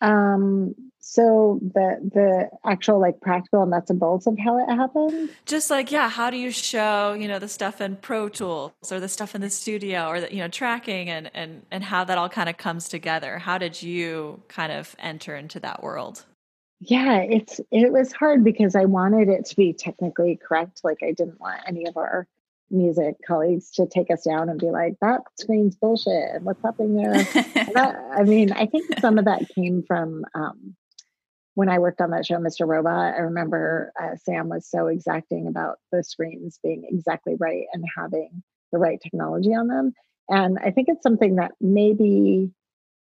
Um, 0.00 0.74
so 1.00 1.58
the 1.62 1.98
the 2.12 2.50
actual 2.70 3.00
like 3.00 3.20
practical 3.20 3.64
nuts 3.64 3.88
and 3.88 3.98
bolts 3.98 4.26
of 4.26 4.38
how 4.38 4.58
it 4.58 4.66
happened. 4.66 5.30
Just 5.46 5.70
like 5.70 5.90
yeah, 5.90 6.08
how 6.08 6.28
do 6.28 6.36
you 6.36 6.50
show 6.50 7.14
you 7.14 7.26
know 7.28 7.38
the 7.38 7.48
stuff 7.48 7.80
in 7.80 7.96
Pro 7.96 8.28
Tools 8.28 8.72
or 8.90 9.00
the 9.00 9.08
stuff 9.08 9.34
in 9.34 9.40
the 9.40 9.48
studio 9.48 10.08
or 10.08 10.20
the, 10.20 10.32
you 10.32 10.40
know 10.40 10.48
tracking 10.48 11.08
and 11.08 11.30
and 11.34 11.62
and 11.70 11.82
how 11.82 12.04
that 12.04 12.18
all 12.18 12.28
kind 12.28 12.48
of 12.48 12.58
comes 12.58 12.88
together? 12.88 13.38
How 13.38 13.56
did 13.56 13.82
you 13.82 14.42
kind 14.48 14.70
of 14.70 14.94
enter 14.98 15.34
into 15.34 15.58
that 15.60 15.82
world? 15.82 16.24
Yeah, 16.80 17.20
it's 17.20 17.58
it 17.70 17.90
was 17.90 18.12
hard 18.12 18.44
because 18.44 18.76
I 18.76 18.84
wanted 18.84 19.28
it 19.28 19.46
to 19.46 19.56
be 19.56 19.72
technically 19.72 20.36
correct. 20.36 20.82
Like 20.84 20.98
I 21.02 21.12
didn't 21.12 21.40
want 21.40 21.62
any 21.66 21.86
of 21.86 21.96
our 21.96 22.26
music 22.70 23.16
colleagues 23.26 23.70
to 23.72 23.86
take 23.86 24.10
us 24.10 24.24
down 24.24 24.48
and 24.48 24.60
be 24.60 24.70
like, 24.70 24.94
that 25.00 25.20
screen's 25.38 25.76
bullshit. 25.76 26.34
And 26.34 26.44
what's 26.44 26.62
happening 26.62 26.96
there? 26.96 27.12
that, 27.74 27.96
I 28.12 28.22
mean, 28.24 28.52
I 28.52 28.66
think 28.66 28.98
some 29.00 29.18
of 29.18 29.24
that 29.24 29.48
came 29.54 29.82
from 29.86 30.24
um, 30.34 30.76
when 31.54 31.68
I 31.68 31.80
worked 31.80 32.00
on 32.00 32.10
that 32.10 32.24
show, 32.24 32.36
Mr. 32.36 32.68
Robot, 32.68 33.14
I 33.14 33.18
remember 33.18 33.92
uh, 34.00 34.16
Sam 34.22 34.48
was 34.48 34.68
so 34.70 34.86
exacting 34.86 35.48
about 35.48 35.78
the 35.90 36.04
screens 36.04 36.60
being 36.62 36.84
exactly 36.88 37.34
right 37.36 37.64
and 37.72 37.84
having 37.96 38.44
the 38.70 38.78
right 38.78 39.00
technology 39.00 39.54
on 39.54 39.66
them. 39.66 39.92
And 40.28 40.58
I 40.62 40.70
think 40.70 40.88
it's 40.88 41.02
something 41.02 41.36
that 41.36 41.52
maybe 41.60 42.52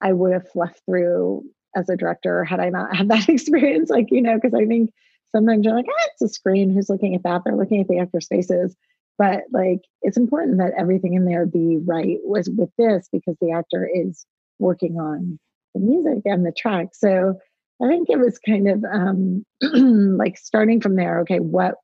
I 0.00 0.12
would 0.12 0.32
have 0.32 0.48
fluffed 0.48 0.80
through 0.86 1.44
as 1.76 1.88
a 1.88 1.96
director 1.96 2.44
had 2.44 2.60
I 2.60 2.70
not 2.70 2.96
had 2.96 3.08
that 3.08 3.28
experience. 3.28 3.90
Like, 3.90 4.10
you 4.10 4.22
know, 4.22 4.36
because 4.36 4.54
I 4.54 4.64
think 4.64 4.92
sometimes 5.30 5.64
you're 5.64 5.74
like, 5.74 5.86
ah, 5.88 6.08
it's 6.12 6.22
a 6.22 6.28
screen. 6.28 6.70
Who's 6.70 6.88
looking 6.88 7.14
at 7.14 7.24
that? 7.24 7.42
They're 7.44 7.56
looking 7.56 7.80
at 7.80 7.88
the 7.88 7.98
actor's 7.98 8.28
faces. 8.28 8.74
But 9.18 9.42
like, 9.52 9.80
it's 10.02 10.16
important 10.16 10.58
that 10.58 10.74
everything 10.78 11.14
in 11.14 11.24
there 11.24 11.44
be 11.44 11.78
right 11.84 12.18
was 12.22 12.48
with 12.48 12.70
this 12.78 13.08
because 13.12 13.36
the 13.40 13.50
actor 13.50 13.88
is 13.92 14.24
working 14.60 14.98
on 14.98 15.38
the 15.74 15.80
music 15.80 16.22
and 16.24 16.46
the 16.46 16.52
track. 16.52 16.88
So 16.92 17.38
I 17.82 17.88
think 17.88 18.08
it 18.08 18.18
was 18.18 18.38
kind 18.38 18.68
of 18.68 18.84
um, 18.84 19.44
like 20.16 20.38
starting 20.38 20.80
from 20.80 20.96
there. 20.96 21.20
Okay, 21.20 21.40
what 21.40 21.74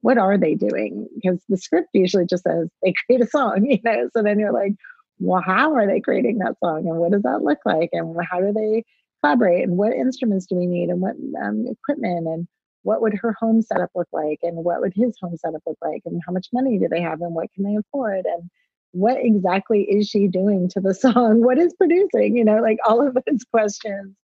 what 0.00 0.18
are 0.18 0.36
they 0.36 0.54
doing? 0.54 1.08
Because 1.14 1.40
the 1.48 1.56
script 1.56 1.88
usually 1.94 2.26
just 2.26 2.44
says 2.44 2.68
they 2.82 2.92
create 3.06 3.22
a 3.22 3.26
song, 3.26 3.64
you 3.64 3.78
know. 3.84 4.08
So 4.14 4.22
then 4.22 4.38
you're 4.38 4.52
like, 4.52 4.74
well, 5.18 5.42
how 5.44 5.74
are 5.74 5.86
they 5.86 6.00
creating 6.00 6.38
that 6.38 6.58
song, 6.62 6.86
and 6.88 6.96
what 6.98 7.12
does 7.12 7.22
that 7.22 7.42
look 7.42 7.58
like, 7.64 7.90
and 7.92 8.16
how 8.30 8.40
do 8.40 8.52
they 8.52 8.84
collaborate, 9.22 9.64
and 9.64 9.76
what 9.76 9.92
instruments 9.92 10.46
do 10.46 10.56
we 10.56 10.66
need, 10.66 10.90
and 10.90 11.00
what 11.00 11.14
um, 11.42 11.66
equipment, 11.68 12.26
and 12.26 12.48
what 12.84 13.02
would 13.02 13.14
her 13.14 13.34
home 13.38 13.60
setup 13.60 13.90
look 13.94 14.08
like, 14.12 14.38
and 14.42 14.56
what 14.56 14.80
would 14.80 14.94
his 14.94 15.16
home 15.20 15.36
setup 15.36 15.62
look 15.66 15.78
like, 15.82 16.02
and 16.06 16.22
how 16.26 16.32
much 16.32 16.48
money 16.52 16.78
do 16.78 16.88
they 16.88 17.02
have, 17.02 17.20
and 17.20 17.34
what 17.34 17.52
can 17.52 17.64
they 17.64 17.76
afford, 17.76 18.24
and 18.26 18.48
what 18.92 19.18
exactly 19.18 19.82
is 19.82 20.08
she 20.08 20.28
doing 20.28 20.68
to 20.68 20.80
the 20.80 20.94
song? 20.94 21.42
What 21.42 21.58
is 21.58 21.74
producing? 21.74 22.36
You 22.36 22.44
know, 22.44 22.58
like 22.58 22.78
all 22.86 23.06
of 23.06 23.14
those 23.14 23.44
questions 23.50 24.14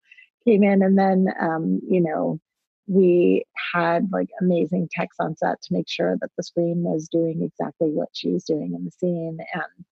came 0.46 0.62
in 0.62 0.82
and 0.82 0.98
then 0.98 1.28
um, 1.40 1.80
you 1.88 2.00
know 2.00 2.38
we 2.86 3.44
had 3.72 4.08
like 4.10 4.28
amazing 4.40 4.88
techs 4.90 5.16
on 5.20 5.36
set 5.36 5.60
to 5.62 5.72
make 5.72 5.88
sure 5.88 6.16
that 6.20 6.30
the 6.36 6.42
screen 6.42 6.82
was 6.82 7.08
doing 7.08 7.42
exactly 7.42 7.90
what 7.90 8.08
she 8.12 8.30
was 8.30 8.44
doing 8.44 8.74
in 8.74 8.84
the 8.84 8.90
scene 8.90 9.38
and 9.54 9.84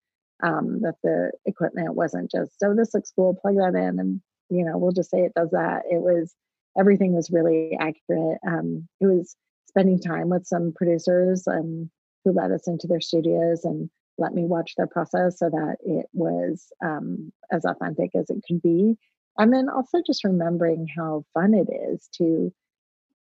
um, 0.42 0.80
that 0.82 0.96
the 1.02 1.30
equipment 1.46 1.94
wasn't 1.94 2.30
just 2.30 2.52
oh 2.64 2.74
this 2.74 2.94
looks 2.94 3.12
cool 3.14 3.38
plug 3.40 3.56
that 3.56 3.74
in 3.74 3.98
and 3.98 4.20
you 4.50 4.64
know 4.64 4.78
we'll 4.78 4.92
just 4.92 5.10
say 5.10 5.20
it 5.20 5.34
does 5.34 5.50
that 5.50 5.82
it 5.90 6.00
was 6.00 6.34
everything 6.76 7.14
was 7.14 7.30
really 7.30 7.76
accurate. 7.78 8.38
Um, 8.46 8.88
it 9.00 9.06
was 9.06 9.36
spending 9.66 10.00
time 10.00 10.28
with 10.28 10.46
some 10.46 10.72
producers 10.74 11.46
um, 11.46 11.90
who 12.24 12.32
let 12.32 12.50
us 12.50 12.66
into 12.66 12.86
their 12.86 13.00
studios 13.00 13.64
and 13.64 13.90
let 14.16 14.34
me 14.34 14.44
watch 14.44 14.74
their 14.76 14.86
process 14.86 15.38
so 15.38 15.48
that 15.48 15.76
it 15.84 16.06
was 16.12 16.72
um, 16.84 17.32
as 17.52 17.64
authentic 17.64 18.10
as 18.16 18.28
it 18.30 18.42
could 18.46 18.60
be. 18.62 18.96
And 19.38 19.52
then 19.52 19.68
also 19.68 20.02
just 20.04 20.24
remembering 20.24 20.88
how 20.96 21.24
fun 21.34 21.54
it 21.54 21.68
is 21.72 22.08
to 22.14 22.52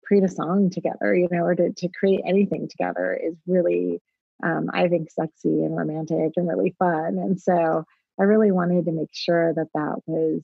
create 0.04 0.24
a 0.24 0.30
song 0.30 0.70
together 0.70 1.16
you 1.16 1.28
know 1.32 1.44
or 1.44 1.56
to, 1.56 1.72
to 1.72 1.88
create 1.88 2.22
anything 2.26 2.68
together 2.68 3.14
is 3.14 3.36
really 3.48 4.02
um, 4.44 4.70
i 4.74 4.88
think 4.90 5.10
sexy 5.10 5.64
and 5.64 5.78
romantic 5.78 6.34
and 6.36 6.50
really 6.50 6.76
fun. 6.78 7.18
And 7.18 7.40
so 7.40 7.86
i 8.20 8.24
really 8.24 8.52
wanted 8.52 8.86
to 8.86 8.92
make 8.92 9.12
sure 9.14 9.54
that 9.54 9.68
that 9.74 9.96
was 10.06 10.42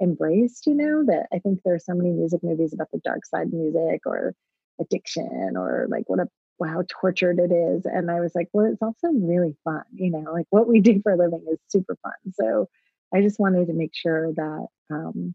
embraced 0.00 0.66
you 0.66 0.74
know 0.74 1.04
that 1.04 1.26
i 1.32 1.38
think 1.38 1.60
there 1.64 1.74
are 1.74 1.78
so 1.78 1.94
many 1.94 2.10
music 2.10 2.42
movies 2.42 2.72
about 2.72 2.90
the 2.92 3.00
dark 3.04 3.24
side 3.24 3.46
of 3.46 3.52
music 3.52 4.00
or 4.04 4.34
addiction 4.80 5.54
or 5.56 5.86
like 5.88 6.04
what 6.06 6.20
a 6.20 6.28
how 6.64 6.82
tortured 6.88 7.38
it 7.38 7.52
is 7.52 7.84
and 7.84 8.10
i 8.10 8.20
was 8.20 8.34
like 8.34 8.48
well 8.52 8.66
it's 8.66 8.82
also 8.82 9.08
really 9.08 9.54
fun 9.64 9.82
you 9.94 10.10
know 10.10 10.32
like 10.32 10.46
what 10.50 10.66
we 10.68 10.80
do 10.80 11.00
for 11.02 11.12
a 11.12 11.16
living 11.16 11.44
is 11.50 11.58
super 11.68 11.96
fun 12.02 12.12
so 12.32 12.66
I 13.14 13.22
just 13.22 13.38
wanted 13.38 13.66
to 13.68 13.72
make 13.72 13.92
sure 13.94 14.32
that 14.32 14.66
um, 14.90 15.34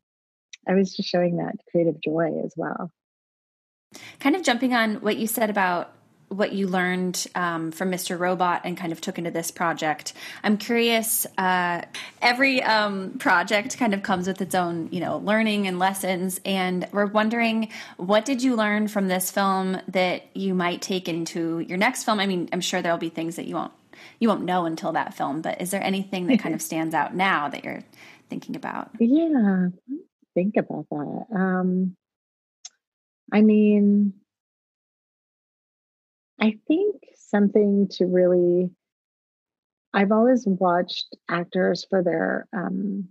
I 0.67 0.73
was 0.73 0.95
just 0.95 1.09
showing 1.09 1.37
that 1.37 1.55
creative 1.69 2.01
joy 2.01 2.41
as 2.43 2.53
well. 2.55 2.91
Kind 4.19 4.35
of 4.35 4.43
jumping 4.43 4.73
on 4.73 4.95
what 4.95 5.17
you 5.17 5.27
said 5.27 5.49
about 5.49 5.91
what 6.31 6.53
you 6.53 6.67
learned 6.67 7.27
um, 7.35 7.71
from 7.71 7.91
Mr. 7.91 8.17
Robot 8.17 8.61
and 8.63 8.77
kind 8.77 8.91
of 8.91 9.01
took 9.01 9.17
into 9.17 9.31
this 9.31 9.51
project. 9.51 10.13
I'm 10.43 10.57
curious. 10.57 11.27
Uh, 11.37 11.81
every 12.21 12.63
um, 12.63 13.17
project 13.19 13.77
kind 13.77 13.93
of 13.93 14.01
comes 14.01 14.27
with 14.27 14.41
its 14.41 14.55
own, 14.55 14.87
you 14.91 15.01
know, 15.01 15.17
learning 15.17 15.67
and 15.67 15.77
lessons, 15.77 16.39
and 16.45 16.87
we're 16.91 17.05
wondering 17.05 17.69
what 17.97 18.23
did 18.23 18.41
you 18.41 18.55
learn 18.55 18.87
from 18.87 19.09
this 19.09 19.29
film 19.29 19.77
that 19.89 20.23
you 20.33 20.53
might 20.53 20.81
take 20.81 21.09
into 21.09 21.59
your 21.59 21.77
next 21.77 22.05
film. 22.05 22.19
I 22.19 22.27
mean, 22.27 22.47
I'm 22.53 22.61
sure 22.61 22.81
there'll 22.81 22.97
be 22.97 23.09
things 23.09 23.35
that 23.35 23.45
you 23.45 23.55
won't 23.55 23.73
you 24.19 24.29
won't 24.29 24.43
know 24.43 24.65
until 24.65 24.93
that 24.93 25.13
film. 25.13 25.41
But 25.41 25.61
is 25.61 25.71
there 25.71 25.83
anything 25.83 26.27
that 26.27 26.39
kind 26.39 26.55
of 26.55 26.61
stands 26.69 26.95
out 26.95 27.13
now 27.13 27.49
that 27.49 27.65
you're 27.65 27.83
thinking 28.29 28.55
about? 28.55 28.91
Yeah, 28.99 29.67
think 30.33 30.55
about 30.57 30.87
that. 30.89 31.25
Um, 31.35 31.95
I 33.33 33.41
mean, 33.41 34.13
I 36.41 36.57
think 36.67 37.03
something 37.15 37.87
to 37.91 38.05
really. 38.05 38.71
I've 39.93 40.11
always 40.11 40.45
watched 40.47 41.15
actors 41.29 41.85
for 41.89 42.01
their 42.01 42.47
um, 42.53 43.09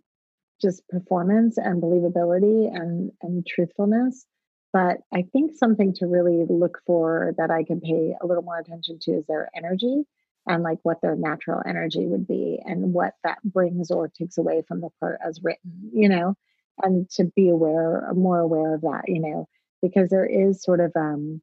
just 0.61 0.87
performance 0.89 1.59
and 1.59 1.83
believability 1.83 2.75
and 2.75 3.13
and 3.23 3.47
truthfulness. 3.47 4.27
But 4.73 4.99
I 5.13 5.23
think 5.33 5.57
something 5.57 5.95
to 5.95 6.07
really 6.07 6.45
look 6.49 6.81
for 6.87 7.35
that 7.39 7.51
I 7.51 7.65
can 7.65 7.81
pay 7.81 8.15
a 8.21 8.27
little 8.27 8.43
more 8.43 8.59
attention 8.59 8.99
to 9.03 9.13
is 9.13 9.27
their 9.27 9.51
energy 9.57 10.05
and 10.47 10.63
like 10.63 10.79
what 10.85 11.01
their 11.03 11.17
natural 11.17 11.63
energy 11.67 12.07
would 12.07 12.27
be 12.27 12.61
and 12.65 12.93
what 12.93 13.15
that 13.25 13.39
brings 13.45 13.91
or 13.91 14.09
takes 14.09 14.39
away 14.39 14.63
from 14.67 14.81
the 14.81 14.91
part 15.01 15.19
as 15.27 15.43
written, 15.43 15.91
you 15.93 16.09
know, 16.09 16.35
and 16.83 17.11
to 17.11 17.25
be 17.37 17.49
aware, 17.49 18.11
more 18.15 18.39
aware 18.41 18.75
of 18.75 18.83
that, 18.83 19.05
you 19.09 19.21
know, 19.21 19.49
because 19.83 20.09
there 20.11 20.27
is 20.27 20.63
sort 20.63 20.81
of 20.81 20.93
um 20.97 21.43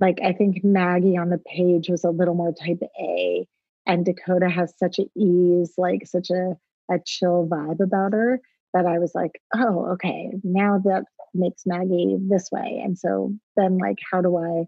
like 0.00 0.18
I 0.24 0.32
think 0.32 0.64
Maggie 0.64 1.16
on 1.16 1.30
the 1.30 1.38
page 1.38 1.88
was 1.88 2.04
a 2.04 2.10
little 2.10 2.34
more 2.34 2.52
type 2.52 2.80
A 3.00 3.46
and 3.86 4.04
Dakota 4.04 4.48
has 4.48 4.74
such 4.78 4.98
an 4.98 5.10
ease, 5.16 5.74
like 5.76 6.06
such 6.06 6.30
a 6.30 6.56
a 6.90 6.98
chill 7.06 7.46
vibe 7.48 7.80
about 7.80 8.12
her 8.12 8.40
that 8.74 8.86
I 8.86 8.98
was 8.98 9.14
like, 9.14 9.40
oh, 9.54 9.92
okay, 9.92 10.32
now 10.42 10.78
that 10.84 11.04
makes 11.34 11.62
Maggie 11.66 12.16
this 12.20 12.50
way. 12.50 12.80
And 12.84 12.98
so 12.98 13.32
then 13.56 13.78
like 13.78 13.98
how 14.10 14.20
do 14.20 14.36
I 14.36 14.64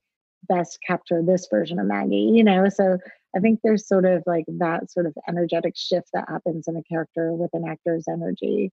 best 0.49 0.79
capture 0.87 1.23
this 1.23 1.49
version 1.51 1.79
of 1.79 1.87
Maggie, 1.87 2.31
you 2.35 2.45
know? 2.45 2.69
So 2.69 2.99
I 3.37 3.41
think 3.41 3.61
there's 3.63 3.89
sort 3.89 4.05
of 4.05 4.23
like 4.27 4.45
that 4.59 4.91
sort 4.91 5.07
of 5.07 5.15
energetic 5.29 5.75
shift 5.77 6.09
that 6.13 6.29
happens 6.29 6.69
in 6.69 6.77
a 6.77 6.83
character 6.83 7.33
with 7.33 7.51
an 7.55 7.67
actor's 7.67 8.05
energy 8.09 8.71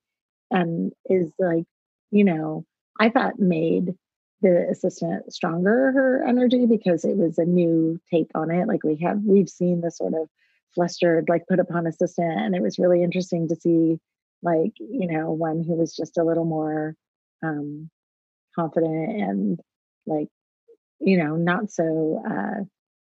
and 0.51 0.91
is 1.09 1.31
like, 1.39 1.63
you 2.11 2.23
know, 2.23 2.65
I 2.99 3.09
thought 3.09 3.39
made 3.39 3.93
the 4.41 4.67
assistant 4.69 5.33
stronger 5.33 5.91
her 5.91 6.25
energy 6.27 6.65
because 6.65 7.05
it 7.05 7.17
was 7.17 7.37
a 7.37 7.45
new 7.45 7.99
take 8.11 8.29
on 8.35 8.51
it. 8.51 8.67
Like 8.67 8.83
we 8.83 8.97
have 8.97 9.21
we've 9.23 9.49
seen 9.49 9.81
the 9.81 9.91
sort 9.91 10.13
of 10.13 10.29
flustered, 10.75 11.29
like 11.29 11.47
put 11.47 11.59
upon 11.59 11.87
assistant, 11.87 12.39
and 12.39 12.55
it 12.55 12.61
was 12.61 12.79
really 12.79 13.03
interesting 13.03 13.47
to 13.49 13.55
see 13.55 13.99
like, 14.41 14.73
you 14.79 15.07
know, 15.07 15.31
one 15.31 15.63
who 15.63 15.73
was 15.75 15.95
just 15.95 16.17
a 16.17 16.23
little 16.23 16.45
more 16.45 16.95
um 17.43 17.89
confident 18.55 19.21
and 19.21 19.59
like 20.05 20.29
you 20.99 21.17
know, 21.17 21.35
not 21.35 21.71
so 21.71 22.21
uh, 22.29 22.63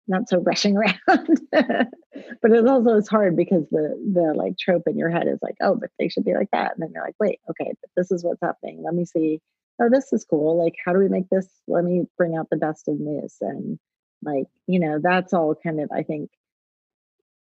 not 0.08 0.30
so 0.30 0.40
rushing 0.40 0.78
around. 0.80 1.42
but 1.52 2.52
it 2.52 2.68
also 2.68 2.98
is 2.98 3.08
hard 3.08 3.36
because 3.36 3.66
the 3.72 3.96
the 4.14 4.34
like 4.36 4.58
trope 4.58 4.84
in 4.88 4.98
your 4.98 5.10
head 5.10 5.28
is 5.28 5.40
like, 5.42 5.56
oh, 5.62 5.76
but 5.76 5.90
they 6.00 6.10
should 6.10 6.26
be 6.26 6.34
like 6.34 6.50
that, 6.52 6.74
and 6.74 6.82
then 6.82 6.92
you're 6.94 7.04
like, 7.04 7.16
wait, 7.20 7.40
okay, 7.50 7.74
but 7.82 7.90
this 7.96 8.12
is 8.12 8.24
what's 8.24 8.42
happening. 8.42 8.82
Let 8.84 8.94
me 8.96 9.06
see. 9.06 9.42
Oh, 9.82 9.90
this 9.90 10.14
is 10.14 10.26
cool. 10.26 10.64
Like, 10.64 10.76
how 10.86 10.94
do 10.94 11.00
we 11.00 11.10
make 11.10 11.30
this? 11.30 11.48
Let 11.68 11.84
me 11.84 12.06
bring 12.18 12.36
out 12.36 12.50
the 12.50 12.58
best 12.58 12.88
in 12.88 13.06
this, 13.06 13.38
and 13.42 13.80
like, 14.24 14.46
you 14.68 14.80
know, 14.80 15.00
that's 15.02 15.34
all 15.34 15.56
kind 15.56 15.80
of 15.82 15.92
I 15.92 16.04
think 16.04 16.30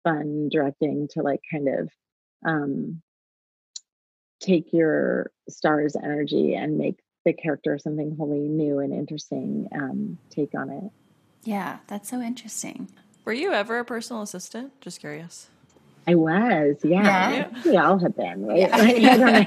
fun 0.05 0.49
directing 0.51 1.09
to 1.13 1.23
like 1.23 1.41
kind 1.51 1.69
of 1.69 1.91
um 2.47 3.03
take 4.41 4.73
your 4.73 5.31
star's 5.49 5.97
energy 5.97 6.55
and 6.55 6.79
make 6.79 6.99
the 7.25 7.33
character 7.33 7.79
something 7.79 8.17
wholly 8.17 8.49
new 8.49 8.79
and 8.79 8.93
interesting 8.93 9.69
um, 9.75 10.19
take 10.31 10.55
on 10.55 10.71
it. 10.71 10.91
Yeah, 11.45 11.79
that's 11.89 12.09
so 12.09 12.21
interesting. 12.21 12.89
Were 13.25 13.33
you 13.33 13.53
ever 13.53 13.79
a 13.79 13.85
personal 13.85 14.23
assistant? 14.23 14.81
Just 14.81 15.01
curious. 15.01 15.49
I 16.09 16.15
was, 16.15 16.77
yeah. 16.83 17.31
yeah. 17.31 17.49
We 17.65 17.77
all 17.77 17.99
have 17.99 18.17
been, 18.17 18.47
right? 18.47 18.59
Yeah. 18.59 18.77
I 18.77 19.17
don't 19.17 19.21
know. 19.33 19.45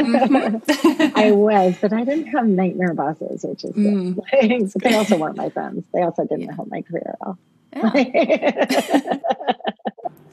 Mm-hmm. 0.00 1.18
I 1.18 1.30
was, 1.30 1.76
but 1.80 1.92
I 1.92 2.04
didn't 2.04 2.26
have 2.26 2.46
nightmare 2.46 2.94
bosses, 2.94 3.44
which 3.44 3.64
is 3.64 3.72
mm. 3.72 4.16
good. 4.74 4.82
they 4.82 4.94
also 4.94 5.16
weren't 5.16 5.36
my 5.36 5.50
friends. 5.50 5.84
They 5.92 6.02
also 6.02 6.24
didn't 6.24 6.48
help 6.48 6.68
my 6.68 6.82
career 6.82 7.14
at 7.14 7.26
all. 7.26 7.38
Yeah. 7.72 9.18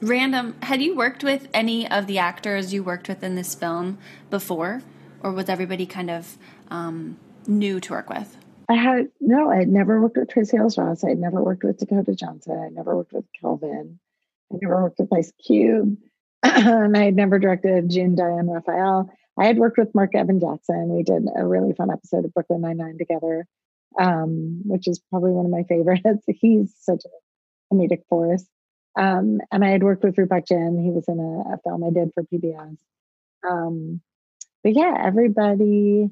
Random, 0.00 0.56
had 0.62 0.82
you 0.82 0.96
worked 0.96 1.22
with 1.22 1.48
any 1.54 1.88
of 1.88 2.06
the 2.08 2.18
actors 2.18 2.74
you 2.74 2.82
worked 2.82 3.08
with 3.08 3.22
in 3.22 3.36
this 3.36 3.54
film 3.54 3.98
before? 4.30 4.82
or 5.22 5.32
was 5.32 5.48
everybody 5.48 5.86
kind 5.86 6.10
of 6.10 6.36
um, 6.68 7.16
new 7.46 7.80
to 7.80 7.92
work 7.92 8.10
with? 8.10 8.36
I 8.68 8.74
had 8.74 9.08
no, 9.20 9.50
I 9.50 9.56
had 9.56 9.68
never 9.68 10.00
worked 10.00 10.16
with 10.16 10.30
Tracee 10.30 10.56
Ellis 10.56 10.78
Ross. 10.78 11.04
I 11.04 11.10
had 11.10 11.18
never 11.18 11.42
worked 11.42 11.64
with 11.64 11.78
Dakota 11.78 12.14
Johnson. 12.14 12.58
I 12.58 12.68
never 12.68 12.96
worked 12.96 13.12
with 13.12 13.24
Kelvin. 13.40 13.98
I 14.52 14.58
never 14.60 14.82
worked 14.82 14.98
with 14.98 15.12
Ice 15.12 15.32
Cube. 15.44 15.96
and 16.42 16.96
I 16.96 17.04
had 17.04 17.16
never 17.16 17.38
directed 17.38 17.88
June 17.88 18.14
Diane 18.14 18.48
Raphael. 18.50 19.10
I 19.38 19.46
had 19.46 19.58
worked 19.58 19.78
with 19.78 19.94
Mark 19.94 20.14
Evan 20.14 20.40
Jackson. 20.40 20.88
We 20.90 21.02
did 21.02 21.26
a 21.34 21.46
really 21.46 21.72
fun 21.72 21.90
episode 21.90 22.24
of 22.24 22.34
Brooklyn 22.34 22.60
Nine 22.60 22.76
Nine 22.76 22.98
together, 22.98 23.46
um, 23.98 24.62
which 24.64 24.88
is 24.88 25.00
probably 25.10 25.32
one 25.32 25.46
of 25.46 25.50
my 25.50 25.62
favorites. 25.68 26.24
He's 26.26 26.74
such 26.80 27.02
a 27.04 27.74
comedic 27.74 28.02
force. 28.08 28.44
Um, 28.98 29.40
and 29.50 29.64
I 29.64 29.68
had 29.68 29.82
worked 29.82 30.04
with 30.04 30.16
Rupak 30.16 30.46
Ginn. 30.46 30.78
He 30.82 30.90
was 30.90 31.08
in 31.08 31.18
a, 31.18 31.54
a 31.54 31.58
film 31.64 31.84
I 31.84 31.90
did 31.90 32.10
for 32.12 32.24
PBS. 32.24 32.76
Um, 33.48 34.00
but 34.62 34.74
yeah, 34.74 34.94
everybody. 35.02 36.10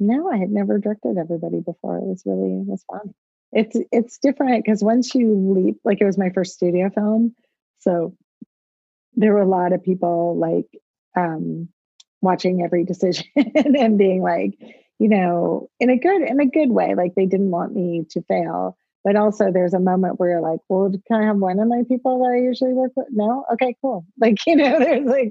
No, 0.00 0.30
I 0.30 0.36
had 0.38 0.50
never 0.50 0.78
directed 0.78 1.18
everybody 1.18 1.60
before. 1.60 1.98
It 1.98 2.04
was 2.04 2.22
really 2.24 2.60
it 2.60 2.66
was 2.66 2.84
fun. 2.90 3.12
It's 3.52 3.76
it's 3.90 4.18
different 4.18 4.64
because 4.64 4.82
once 4.82 5.14
you 5.14 5.34
leap, 5.54 5.80
like 5.84 6.00
it 6.00 6.04
was 6.04 6.16
my 6.16 6.30
first 6.30 6.54
studio 6.54 6.88
film, 6.90 7.34
so 7.78 8.14
there 9.14 9.32
were 9.32 9.42
a 9.42 9.48
lot 9.48 9.72
of 9.72 9.82
people 9.82 10.36
like 10.38 10.66
um, 11.16 11.68
watching 12.20 12.62
every 12.62 12.84
decision 12.92 13.26
and 13.54 13.98
being 13.98 14.22
like, 14.22 14.58
you 14.98 15.08
know, 15.08 15.68
in 15.80 15.90
a 15.90 15.98
good 15.98 16.22
in 16.22 16.40
a 16.40 16.46
good 16.46 16.70
way, 16.70 16.94
like 16.94 17.14
they 17.14 17.26
didn't 17.26 17.50
want 17.50 17.74
me 17.74 18.04
to 18.10 18.22
fail. 18.22 18.76
But 19.04 19.16
also 19.16 19.50
there's 19.52 19.74
a 19.74 19.80
moment 19.80 20.18
where 20.18 20.30
you're 20.30 20.40
like, 20.40 20.60
well, 20.68 20.92
can 21.06 21.22
I 21.22 21.26
have 21.26 21.36
one 21.36 21.60
of 21.60 21.68
my 21.68 21.82
people 21.88 22.18
that 22.18 22.32
I 22.36 22.42
usually 22.42 22.72
work 22.72 22.92
with? 22.96 23.06
No? 23.10 23.44
Okay, 23.52 23.76
cool. 23.80 24.04
Like, 24.20 24.38
you 24.46 24.56
know, 24.56 24.78
there's 24.78 25.06
like 25.06 25.30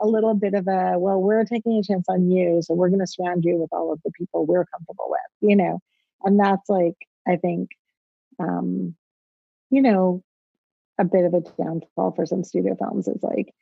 a 0.00 0.06
little 0.06 0.34
bit 0.34 0.54
of 0.54 0.66
a, 0.66 0.98
well, 0.98 1.22
we're 1.22 1.44
taking 1.44 1.78
a 1.78 1.82
chance 1.82 2.06
on 2.08 2.30
you. 2.30 2.60
So 2.62 2.74
we're 2.74 2.90
gonna 2.90 3.06
surround 3.06 3.44
you 3.44 3.56
with 3.56 3.72
all 3.72 3.92
of 3.92 4.00
the 4.04 4.10
people 4.10 4.44
we're 4.44 4.66
comfortable 4.66 5.06
with, 5.08 5.48
you 5.48 5.56
know. 5.56 5.78
And 6.24 6.38
that's 6.38 6.68
like, 6.68 6.96
I 7.26 7.36
think 7.36 7.70
um, 8.38 8.94
you 9.70 9.82
know, 9.82 10.22
a 10.98 11.04
bit 11.04 11.24
of 11.24 11.34
a 11.34 11.40
downfall 11.62 12.12
for 12.12 12.26
some 12.26 12.44
studio 12.44 12.76
films 12.76 13.08
is 13.08 13.22
like 13.22 13.52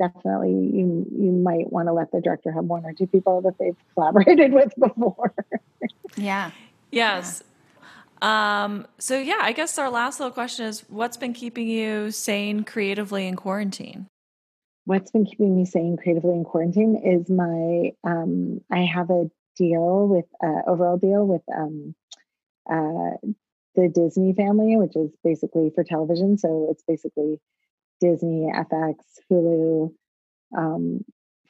definitely 0.00 0.50
you 0.50 1.06
you 1.10 1.32
might 1.32 1.72
want 1.72 1.88
to 1.88 1.92
let 1.92 2.10
the 2.12 2.20
director 2.20 2.52
have 2.52 2.64
one 2.64 2.84
or 2.84 2.92
two 2.92 3.06
people 3.06 3.42
that 3.42 3.54
they've 3.58 3.76
collaborated 3.94 4.52
with 4.52 4.72
before. 4.78 5.34
yeah. 6.16 6.50
Yes. 6.90 7.42
Um, 8.22 8.86
so 8.98 9.18
yeah, 9.18 9.38
I 9.40 9.52
guess 9.52 9.78
our 9.78 9.90
last 9.90 10.18
little 10.18 10.32
question 10.32 10.66
is 10.66 10.84
what's 10.88 11.16
been 11.16 11.32
keeping 11.32 11.68
you 11.68 12.10
sane 12.10 12.64
creatively 12.64 13.26
in 13.26 13.36
quarantine? 13.36 14.06
What's 14.86 15.10
been 15.10 15.26
keeping 15.26 15.54
me 15.54 15.66
sane 15.66 15.96
creatively 15.96 16.32
in 16.34 16.44
quarantine 16.44 16.96
is 16.96 17.28
my 17.28 17.92
um 18.04 18.60
I 18.72 18.80
have 18.80 19.10
a 19.10 19.30
deal 19.56 20.08
with 20.08 20.24
uh 20.42 20.70
overall 20.70 20.96
deal 20.96 21.26
with 21.26 21.42
um 21.54 21.94
uh 22.70 23.16
the 23.78 23.88
Disney 23.88 24.32
family, 24.32 24.76
which 24.76 24.96
is 24.96 25.10
basically 25.22 25.70
for 25.72 25.84
television. 25.84 26.36
So 26.36 26.66
it's 26.70 26.82
basically 26.82 27.40
Disney, 28.00 28.50
FX, 28.52 28.96
Hulu, 29.30 29.94
um, 30.56 31.04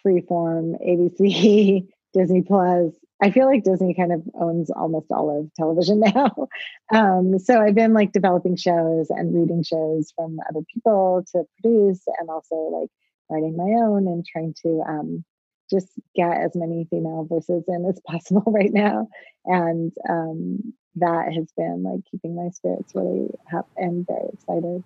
Freeform, 0.04 0.76
ABC, 0.87 1.88
Disney 2.12 2.42
Plus. 2.42 2.92
I 3.23 3.30
feel 3.30 3.47
like 3.47 3.64
Disney 3.64 3.94
kind 3.94 4.12
of 4.12 4.23
owns 4.38 4.70
almost 4.70 5.06
all 5.11 5.40
of 5.40 5.52
television 5.54 6.00
now. 6.14 6.49
um, 6.92 7.38
so 7.38 7.61
I've 7.61 7.75
been 7.75 7.94
like 7.94 8.12
developing 8.12 8.56
shows 8.56 9.08
and 9.08 9.35
reading 9.35 9.62
shows 9.62 10.12
from 10.14 10.38
other 10.50 10.61
people 10.73 11.25
to 11.32 11.44
produce, 11.61 12.02
and 12.20 12.28
also 12.28 12.54
like 12.54 12.90
writing 13.30 13.56
my 13.56 13.87
own 13.87 14.06
and 14.06 14.25
trying 14.25 14.54
to 14.62 14.82
um, 14.87 15.25
just 15.70 15.88
get 16.14 16.37
as 16.37 16.52
many 16.54 16.87
female 16.90 17.25
voices 17.25 17.64
in 17.68 17.87
as 17.87 18.00
possible 18.06 18.44
right 18.47 18.73
now. 18.73 19.08
And 19.47 19.92
um, 20.08 20.75
that 21.00 21.33
has 21.33 21.47
been 21.57 21.83
like 21.83 22.00
keeping 22.11 22.37
my 22.37 22.50
spirits 22.50 22.95
really 22.95 23.28
up 23.55 23.69
and 23.76 24.07
very 24.07 24.28
excited. 24.33 24.85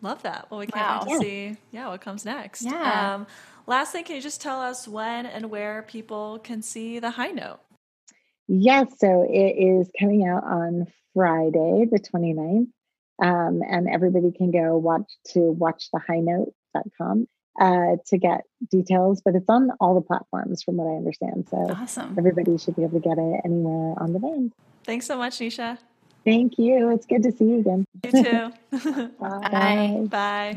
Love 0.00 0.22
that. 0.22 0.50
Well, 0.50 0.60
we 0.60 0.66
can't 0.66 1.06
wow. 1.06 1.06
wait 1.06 1.18
to 1.18 1.24
see, 1.24 1.56
yeah, 1.72 1.88
what 1.88 2.00
comes 2.00 2.24
next. 2.24 2.62
Yeah. 2.62 3.14
Um, 3.14 3.26
last 3.66 3.92
thing, 3.92 4.04
can 4.04 4.16
you 4.16 4.22
just 4.22 4.40
tell 4.40 4.60
us 4.60 4.86
when 4.86 5.26
and 5.26 5.50
where 5.50 5.82
people 5.82 6.38
can 6.38 6.62
see 6.62 6.98
the 7.00 7.10
high 7.10 7.32
note? 7.32 7.58
Yes, 8.46 8.92
so 8.98 9.26
it 9.28 9.56
is 9.58 9.90
coming 9.98 10.26
out 10.26 10.44
on 10.44 10.86
Friday, 11.14 11.86
the 11.90 11.98
29th. 11.98 12.68
Um, 13.20 13.62
and 13.68 13.88
everybody 13.88 14.30
can 14.30 14.52
go 14.52 14.76
watch 14.78 15.10
to 15.32 15.56
watchthehighnote.com 15.58 17.26
uh, 17.60 17.96
to 18.06 18.18
get 18.18 18.42
details, 18.70 19.20
but 19.24 19.34
it's 19.34 19.48
on 19.48 19.72
all 19.80 19.94
the 19.94 20.00
platforms 20.00 20.62
from 20.62 20.76
what 20.76 20.86
I 20.86 20.96
understand. 20.96 21.48
So 21.50 21.56
awesome. 21.56 22.14
everybody 22.16 22.56
should 22.58 22.76
be 22.76 22.84
able 22.84 23.00
to 23.00 23.08
get 23.08 23.18
it 23.18 23.40
anywhere 23.44 23.94
on 24.00 24.12
demand. 24.12 24.52
Thanks 24.88 25.04
so 25.06 25.18
much, 25.18 25.38
Nisha. 25.38 25.76
Thank 26.24 26.56
you. 26.56 26.88
It's 26.92 27.04
good 27.04 27.22
to 27.24 27.30
see 27.30 27.44
you 27.44 27.60
again. 27.60 27.84
You 28.04 28.10
too. 28.10 29.08
Bye. 29.20 30.06
Bye. 30.08 30.56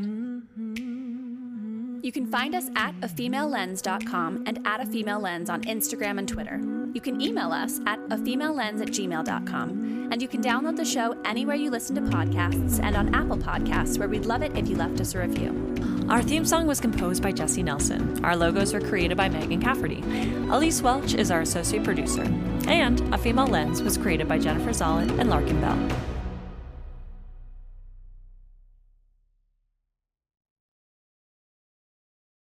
You 2.01 2.11
can 2.13 2.25
find 2.27 2.55
us 2.55 2.69
at 2.77 2.97
afemalelens.com 3.01 4.45
and 4.47 4.65
at 4.65 4.79
a 4.79 4.85
female 4.85 5.19
lens 5.19 5.49
on 5.49 5.63
Instagram 5.63 6.17
and 6.17 6.29
Twitter. 6.29 6.61
You 6.93 7.01
can 7.01 7.19
email 7.19 7.51
us 7.51 7.81
at 7.85 7.99
afemalelens 8.07 8.81
at 8.81 8.87
gmail.com. 8.87 10.09
And 10.13 10.21
you 10.21 10.29
can 10.29 10.41
download 10.41 10.77
the 10.77 10.85
show 10.85 11.13
anywhere 11.25 11.57
you 11.57 11.69
listen 11.69 11.95
to 11.95 12.01
podcasts 12.01 12.81
and 12.81 12.95
on 12.95 13.13
Apple 13.13 13.37
Podcasts, 13.37 13.99
where 13.99 14.07
we'd 14.07 14.25
love 14.25 14.43
it 14.43 14.57
if 14.57 14.69
you 14.69 14.77
left 14.77 15.01
us 15.01 15.13
a 15.13 15.19
review. 15.19 15.75
Our 16.07 16.23
theme 16.23 16.45
song 16.45 16.67
was 16.67 16.79
composed 16.79 17.21
by 17.21 17.33
Jesse 17.33 17.63
Nelson. 17.63 18.23
Our 18.23 18.37
logos 18.37 18.73
were 18.73 18.79
created 18.79 19.17
by 19.17 19.27
Megan 19.27 19.61
Cafferty. 19.61 20.01
Elise 20.49 20.81
Welch 20.81 21.15
is 21.15 21.31
our 21.31 21.41
associate 21.41 21.83
producer. 21.83 22.23
And 22.67 23.01
A 23.13 23.17
Female 23.17 23.47
Lens 23.47 23.81
was 23.81 23.97
created 23.97 24.27
by 24.27 24.37
Jennifer 24.37 24.71
Zollett 24.71 25.09
and 25.19 25.29
Larkin 25.29 25.59
Bell. 25.61 26.10